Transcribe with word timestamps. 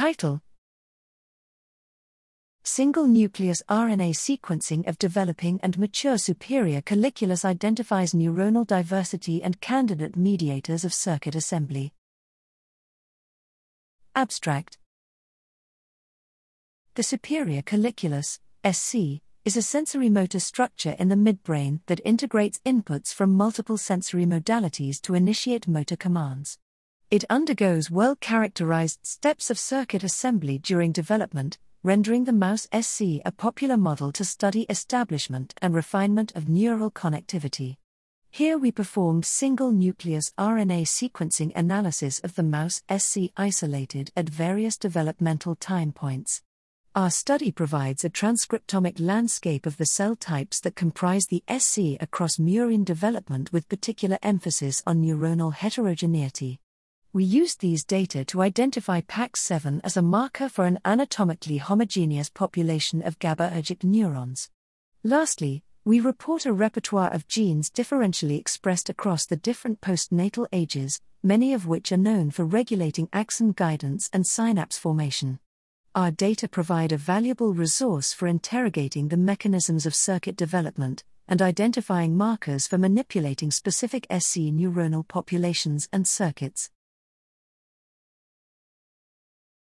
Title 0.00 0.40
Single 2.64 3.06
nucleus 3.06 3.62
RNA 3.68 4.14
sequencing 4.14 4.88
of 4.88 4.96
developing 4.96 5.60
and 5.62 5.78
mature 5.78 6.16
superior 6.16 6.80
colliculus 6.80 7.44
identifies 7.44 8.14
neuronal 8.14 8.66
diversity 8.66 9.42
and 9.42 9.60
candidate 9.60 10.16
mediators 10.16 10.86
of 10.86 10.94
circuit 10.94 11.34
assembly. 11.34 11.92
Abstract 14.16 14.78
The 16.94 17.02
superior 17.02 17.60
colliculus, 17.60 18.38
SC, 18.64 19.20
is 19.44 19.58
a 19.58 19.60
sensory 19.60 20.08
motor 20.08 20.40
structure 20.40 20.96
in 20.98 21.10
the 21.10 21.14
midbrain 21.14 21.80
that 21.88 22.00
integrates 22.06 22.58
inputs 22.64 23.12
from 23.12 23.34
multiple 23.34 23.76
sensory 23.76 24.24
modalities 24.24 24.98
to 25.02 25.14
initiate 25.14 25.68
motor 25.68 25.96
commands. 25.96 26.56
It 27.10 27.24
undergoes 27.28 27.90
well 27.90 28.14
characterized 28.14 29.00
steps 29.02 29.50
of 29.50 29.58
circuit 29.58 30.04
assembly 30.04 30.58
during 30.58 30.92
development, 30.92 31.58
rendering 31.82 32.22
the 32.22 32.32
mouse 32.32 32.68
SC 32.72 33.18
a 33.24 33.32
popular 33.36 33.76
model 33.76 34.12
to 34.12 34.24
study 34.24 34.64
establishment 34.70 35.52
and 35.60 35.74
refinement 35.74 36.30
of 36.36 36.48
neural 36.48 36.88
connectivity. 36.88 37.78
Here 38.30 38.56
we 38.56 38.70
performed 38.70 39.24
single 39.24 39.72
nucleus 39.72 40.30
RNA 40.38 40.82
sequencing 40.82 41.50
analysis 41.56 42.20
of 42.20 42.36
the 42.36 42.44
mouse 42.44 42.84
SC 42.88 43.32
isolated 43.36 44.12
at 44.14 44.28
various 44.28 44.76
developmental 44.76 45.56
time 45.56 45.90
points. 45.90 46.42
Our 46.94 47.10
study 47.10 47.50
provides 47.50 48.04
a 48.04 48.10
transcriptomic 48.10 49.00
landscape 49.00 49.66
of 49.66 49.78
the 49.78 49.86
cell 49.86 50.14
types 50.14 50.60
that 50.60 50.76
comprise 50.76 51.26
the 51.26 51.42
SC 51.58 52.00
across 52.00 52.36
murine 52.36 52.84
development 52.84 53.52
with 53.52 53.68
particular 53.68 54.20
emphasis 54.22 54.80
on 54.86 55.02
neuronal 55.02 55.52
heterogeneity. 55.52 56.60
We 57.12 57.24
used 57.24 57.58
these 57.58 57.84
data 57.84 58.24
to 58.26 58.40
identify 58.40 59.00
PAX7 59.00 59.80
as 59.82 59.96
a 59.96 60.02
marker 60.02 60.48
for 60.48 60.64
an 60.64 60.78
anatomically 60.84 61.56
homogeneous 61.56 62.30
population 62.30 63.02
of 63.02 63.18
GABAergic 63.18 63.82
neurons. 63.82 64.48
Lastly, 65.02 65.64
we 65.84 65.98
report 65.98 66.46
a 66.46 66.52
repertoire 66.52 67.12
of 67.12 67.26
genes 67.26 67.68
differentially 67.68 68.38
expressed 68.38 68.88
across 68.88 69.26
the 69.26 69.34
different 69.34 69.80
postnatal 69.80 70.46
ages, 70.52 71.00
many 71.20 71.52
of 71.52 71.66
which 71.66 71.90
are 71.90 71.96
known 71.96 72.30
for 72.30 72.44
regulating 72.44 73.08
axon 73.12 73.50
guidance 73.50 74.08
and 74.12 74.24
synapse 74.24 74.78
formation. 74.78 75.40
Our 75.96 76.12
data 76.12 76.46
provide 76.46 76.92
a 76.92 76.96
valuable 76.96 77.54
resource 77.54 78.12
for 78.12 78.28
interrogating 78.28 79.08
the 79.08 79.16
mechanisms 79.16 79.84
of 79.84 79.96
circuit 79.96 80.36
development 80.36 81.02
and 81.26 81.42
identifying 81.42 82.16
markers 82.16 82.68
for 82.68 82.78
manipulating 82.78 83.50
specific 83.50 84.06
SC 84.12 84.52
neuronal 84.54 85.08
populations 85.08 85.88
and 85.92 86.06
circuits. 86.06 86.70